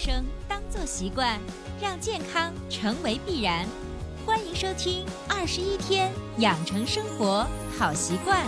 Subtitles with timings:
[0.00, 1.38] 生当做习惯，
[1.78, 3.66] 让健康成为必然。
[4.24, 7.46] 欢迎收听《二十一天养成生活
[7.78, 8.38] 好习惯》。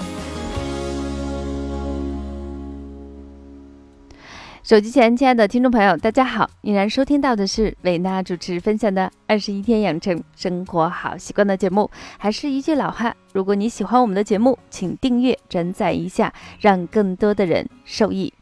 [4.62, 6.48] 手机前，亲爱的听众朋友，大家好！
[6.62, 11.90] 依然收听到的是伟娜主持分享的《二十一天养成生活好习惯》的节目。
[12.16, 18.32] 还是一句老话，如果你喜欢我们的节目，请订阅、转载一下，让更多的人受益。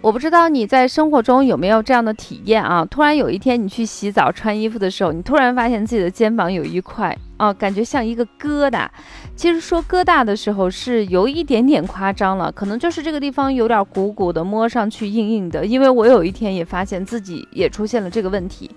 [0.00, 2.84] 我不知道你在生活中有没有这样的体验啊？
[2.84, 8.88] 突然有一天你去洗澡穿衣服的时候，你突然发现自己的肩膀有一块啊，感觉像一个疙瘩。
[9.34, 15.66] 其实说疙瘩的时候是有一点点夸张了，可能就是这个地方有点鼓鼓的，摸上去硬硬的。
[15.66, 18.70] 因为我有一天也发现自己也出现了这个问题。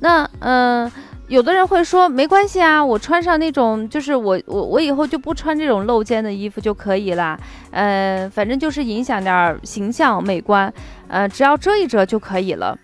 [0.00, 0.90] 那嗯。
[1.28, 7.38] 有的人会说没关系啊，我穿上那种就是我我我以后就不穿这种露肩的衣服就可以了，
[7.70, 10.72] 呃，反正就是影响点形象美观，
[11.08, 12.78] 呃，只要遮一遮就可以了。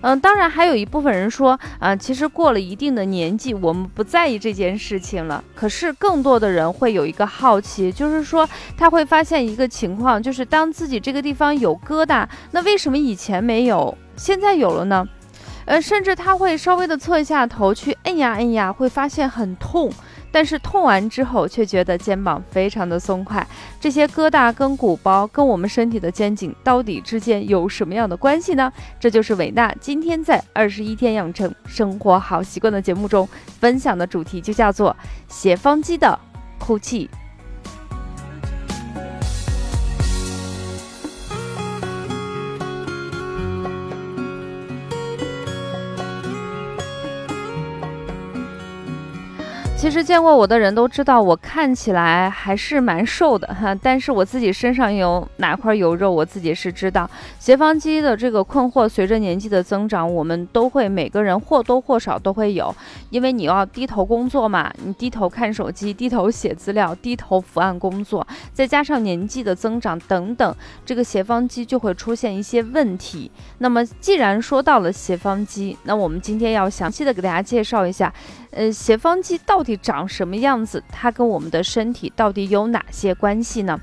[0.00, 5.42] 嗯，当然还有一部分人说，啊，其实过了一定的年纪，我们不在意这件事情了。
[5.54, 15.08] 可是更多的人会有一个好奇，就是说他会发现一个情况，就是当自己这个地方有疙瘩，那为什么以前没有，现在有了呢？
[15.66, 19.90] 呃，甚至他会稍微的侧一下头去摁呀摁呀，会发现很痛，
[20.30, 23.46] 但是痛完之后却觉得肩膀非常的松快。
[23.80, 28.72] 这些疙瘩跟鼓包跟我们身体的肩颈到底之间有什么样的关系呢？
[29.00, 34.94] 这就是伟娜今天在二十一天养成生活好习惯的节目中分享的主题，就叫做
[35.28, 36.18] 斜方肌的
[36.58, 37.08] 哭泣。
[49.84, 57.08] 其实见过我的人都知道，我看起来还是蛮瘦的哈， 但是我自己身上有哪块有肉，我自己是知道。
[57.38, 62.74] 斜方肌的这个困惑，随着年纪的增长，我们都会每个人或多或少都会有，
[63.10, 73.30] 因为你要低头工作嘛，你低头看手机，低头写资料，低头伏案工作，再加上年纪的增长等等，这个斜方肌就会出现一些问题。
[73.58, 78.10] 那么既然说到了斜方肌，那我们今天要详细的给大家介绍一下。
[78.56, 80.82] 呃，斜方肌到底长什么样子？
[80.88, 83.80] 它跟我们的身体到底有哪些关系呢？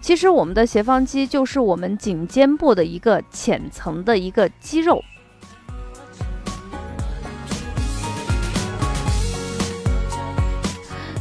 [0.00, 5.02] 其实，我们的斜方肌就是我们颈肩部的一个浅层的一个肌肉。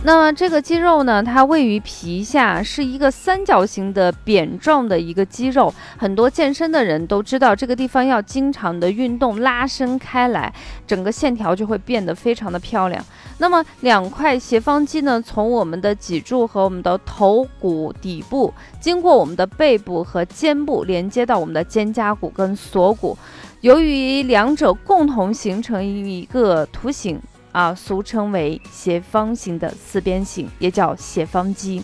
[0.01, 5.71] 那么这个肌肉呢，它位于皮下，是一个三角形的扁状的一个肌肉。
[5.97, 10.51] 很多健身的人都知道，这个地方要经常的运动拉伸开来，
[10.87, 13.05] 整个线条就会变得非常的漂亮。
[13.39, 23.17] 那么两块斜方肌呢，从我们的脊柱和我们的头骨底部，经过我们的背部和肩部，连接到我们的肩胛骨跟锁骨。
[23.59, 27.21] 由于两者共同形成一个图形。
[27.59, 31.83] 啊，俗称为斜方形的四边形，也叫斜方肌。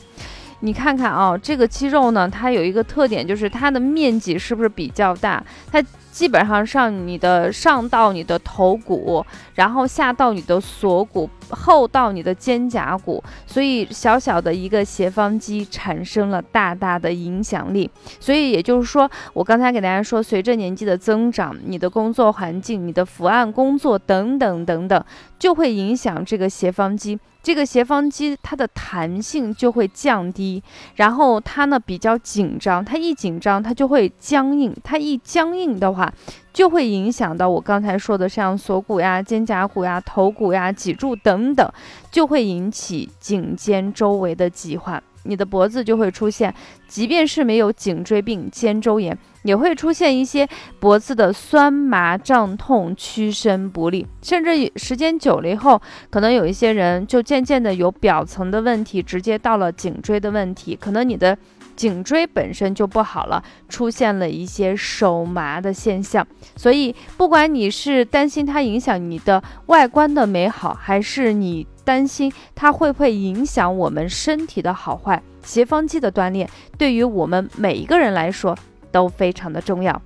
[0.62, 5.44] 你看看啊，这个肌肉呢，它有一个特点，就是它的面积是不是比较大？
[5.70, 5.84] 它。
[6.16, 9.22] 基本上上你的上到你的头骨，
[9.54, 17.90] 然后下到你的锁骨，后到你的肩胛骨，所以小小的一个斜方肌产生了大大的影响力。
[18.20, 25.06] 所以也就是说，我刚才给大家说，随着年纪的增长，你的工作环境、你的伏案工作等等等等，
[25.38, 27.20] 就会影响这个斜方肌。
[27.44, 30.64] 这个斜方肌它的弹性就会降低，
[30.96, 36.12] 然后它呢比较紧张，它一紧张它就会僵硬，它一僵硬的话，
[36.56, 41.70] 就会影响到我刚才说的像锁骨呀、肩胛骨呀、头骨呀、脊柱等等，
[42.10, 45.04] 就会引起颈肩周围的疾患。
[45.26, 46.54] 你的脖子就会出现，
[46.88, 50.48] 即便是没有颈椎病、肩周炎，也会出现一些
[50.80, 61.38] 脖子的酸麻胀痛、屈伸不利，甚至时间久了以后，可能有一些人就渐渐的有表层的问题，直接到了颈椎的问题，可能你的
[61.76, 66.26] 颈椎本身就不好了，出现了一些手麻的现象。
[66.56, 71.68] 所以，不管你是担心它影响你的外观的美好，还是你。
[71.86, 75.22] 担心它会不会影响我们身体的好坏？
[75.44, 78.58] 斜方肌的锻炼对于我们每一个人来说
[78.92, 80.02] 都非常的重要。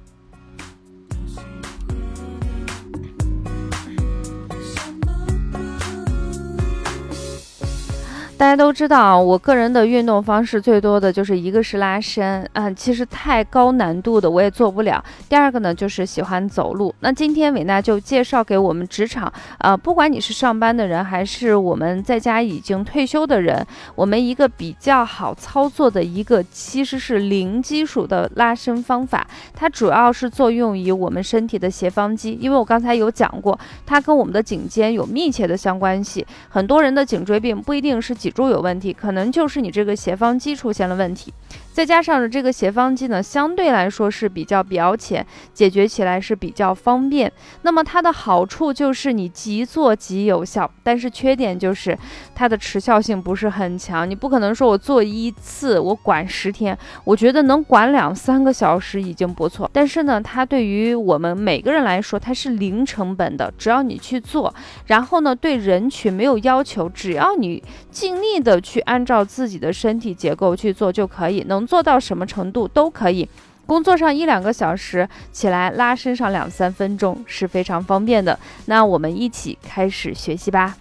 [8.40, 15.04] 大家都知道啊，我个人的运动方式最多的就是一个是拉伸，嗯，其实太高难度的我也做不了。
[15.28, 16.96] 第二个呢，就是喜欢走路。
[17.02, 29.28] 那今天伟娜就介绍给我们职场，呃，不管你是上班的人，还是我们在家已经退休的人，我们一个比较好操作的一个，其实是零基础的拉伸方法。
[29.54, 36.26] 它主要是作用于我们身体的斜方肌，因为我刚才有讲过，它跟我们的颈肩有密切的相关系。
[36.48, 41.34] 很多人的颈椎病不一定是颈脊柱有问题，可能就是你这个斜方肌出现了问题。
[41.80, 47.32] 再加上这个斜方肌呢，相对来说是比较表浅，解决起来是比较方便。
[47.62, 51.98] 那么它的好处就是你即做即有效，但是缺点就是
[52.36, 54.10] 它的持效性不是很强。
[54.10, 59.72] 你不可能说我做一次我管十天，我觉得能管两三个小时已经不错。
[59.72, 64.54] 但是呢，它对于我们每个人来说，它是零成本的，只要你去做，
[64.88, 71.69] 然后呢，对人群没有要求，只要你尽力的去按照自己的身体结构去做就可以，能。
[71.70, 73.30] 做到什么程度都可以，
[73.68, 78.40] 工作上一两个小时起来拉伸上两三分钟是非常方便的。
[78.66, 80.76] 那我们一起开始学习吧。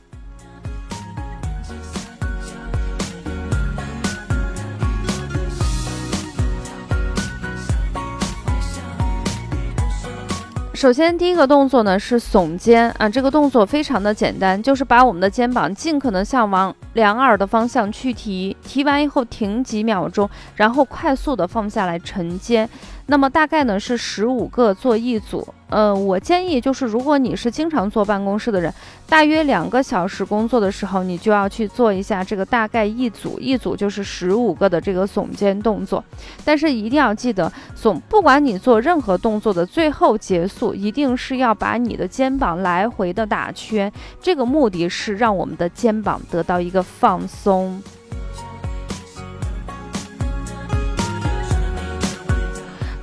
[10.78, 22.70] 首先，第一个动作呢是耸肩啊，这个动作非常的简单，就是把我们的肩膀尽可能向往两耳的方向去提，提完以后停几秒钟，然后快速的放下来沉肩。
[23.10, 28.72] 那么大概呢是十五个做一组，呃，我建议就是如果你是经常坐办公室的人，
[29.08, 36.04] 大约两个小时工作的时候，你就要去做一下这个大概一组，一组就是十五个的这个耸肩动作。
[36.44, 43.90] 但是一定要记得耸，不管你做任何动作的最后结束，一定是要把你的肩膀来回的打圈，
[44.20, 47.82] 这个目的是让我们的肩膀得到一个放松。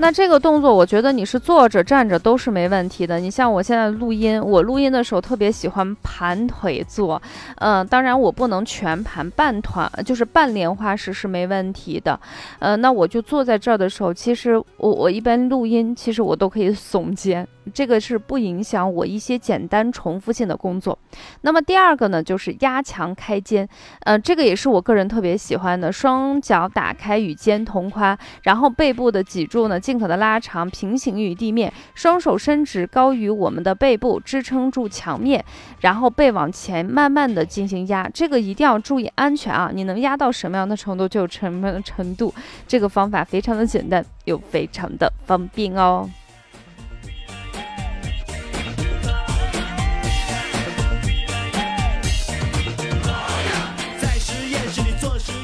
[0.05, 3.19] 那这个动作，我觉得你是坐着站着都是没问题的。
[3.19, 7.19] 你像我现在录音，我录音的时候特别喜欢盘腿坐，
[7.55, 12.19] 嗯，当然我不能全盘，半团就是半莲花式是没问题的。
[12.59, 17.47] 呃，那我就坐在这儿的时候，其实我我一般录音，其实我都可以耸肩。
[17.73, 20.95] 这个是不影响我一些简单重复性的工作。
[21.41, 23.67] 那么第二个呢，就是压强开肩，
[24.01, 25.91] 呃，这个也是我个人特别喜欢的。
[25.91, 35.43] 双脚打开与肩同宽，然后背部的脊柱呢尽可的拉长，平行于地面，双手伸直高于我们的背部，支撑住墙面，
[35.79, 38.09] 然后背往前慢慢的进行压。
[38.13, 39.71] 这个一定要注意安全啊！
[39.73, 42.33] 你能压到什么样的程度就什么样的程度。
[42.67, 46.09] 这个方法非常的简单，又非常的方便哦。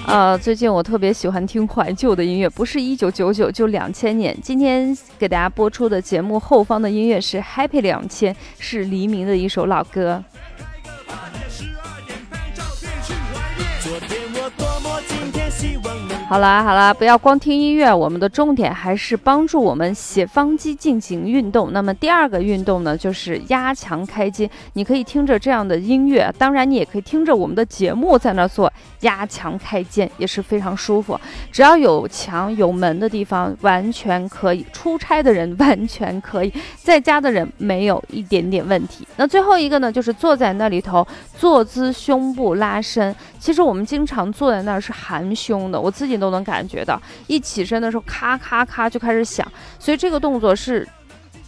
[0.07, 4.38] 呃，最近我特别喜欢听怀旧的音乐，不是一九九九就两千年。
[4.42, 10.24] 今天给大家播出的节目后方的音乐是《Happy 两千》，是黎明的一首老歌。
[13.81, 21.74] 昨天我多么今天希望好啦好啦，不要光听音乐，我们的重点还是帮助我们斜方肌进行运动。
[21.74, 24.50] 那么第二个运动呢，就是压强开肩。
[24.72, 31.19] 你可以听着这样的音乐，当然你也可以听着我们的节目在那做压强开肩，也是非常舒服。
[31.51, 34.66] 只要有墙有门的地方，完全可以。
[34.72, 39.06] 出差的人完全可以，在家的人没有一点点问题。
[39.18, 41.06] 那最后一个呢，就是坐在那里头，
[41.38, 43.13] 坐姿胸部拉伸。
[43.38, 46.20] 其实我们经常坐在那儿是含胸的，我自己。
[46.21, 49.45] 都能感觉到，一起身的时候，咔咔咔就开始响，
[49.80, 50.87] 所以这个动作是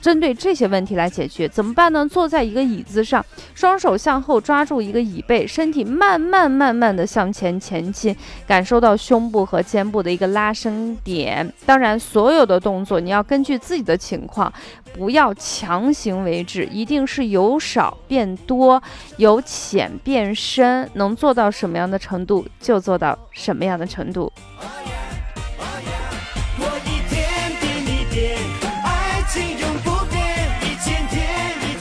[0.03, 1.47] 针对这些问题来解决。
[1.47, 2.05] 怎么办呢？
[2.05, 8.13] 坐在一个椅子上，双手向后抓住一个椅背，身体慢慢慢慢的向前前进，
[8.45, 11.49] 感受到胸部和肩部的一个拉伸点。
[11.65, 14.51] 当然，所有的动作你要根据自己的情况，
[14.91, 18.83] 不要强行为之，一定是由少变多，
[19.15, 24.29] 由浅变深，能做到什么样的程度就做到什么样的程度。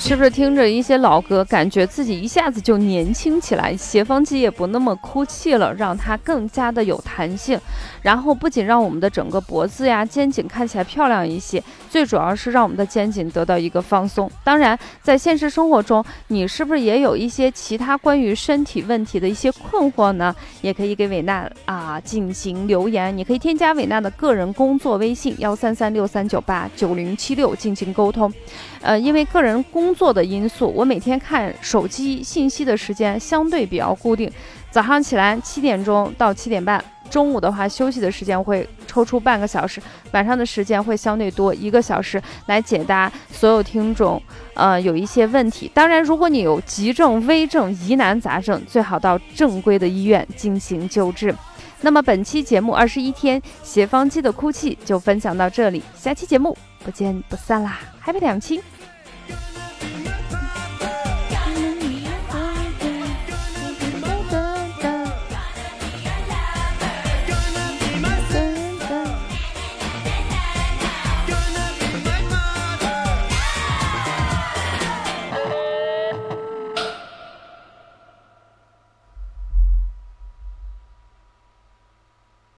[0.05, 7.57] 是不是听着一些老歌，感觉自己一下子就年轻起来，斜方肌也不那么哭泣了，让它更加的有弹性。
[8.03, 14.29] 然后不仅让我们的整个脖子呀、肩颈看起来漂亮一些，最主要是让我们的肩颈得到一个放松。
[14.43, 20.35] 当然，在现实生活中，你是不是也有一些其他关于身体问题的一些困惑呢？
[20.63, 23.17] 也可以给伟娜啊进行留言。
[23.17, 28.33] 你可以添加伟娜的个人工作微信幺三三六三九八九零七六进行沟通。
[28.81, 34.33] 呃，因为个人工工作的因素，我每天看手机信息的时间相对比较固定。
[34.71, 36.83] 早上起来七点钟到七点半。
[37.11, 39.83] 中午的话，休息的时间会抽出半个小时，
[40.13, 44.21] 晚上的时间会相对多一个小时来解答所有听众，
[44.55, 45.71] 呃，有一些问题。
[45.75, 51.35] 当然，如果你有急症、危症、疑难杂症，最好到正规的医院进行救治。
[51.83, 58.63] 那么本期节目《二十一天斜方肌的哭泣》就分享到这里，下期节目不见不散啦！Happy 两期。